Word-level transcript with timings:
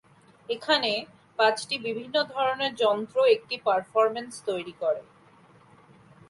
এখানে, 0.49 0.91
পাঁচটি 1.39 1.75
বিভিন্ন 1.79 2.15
ধরনের 2.31 2.71
যন্ত্র 2.75 3.17
একটি 3.35 3.55
পারফরম্যান্স 3.65 4.33
তৈরি 4.45 4.73
করে। 4.81 5.01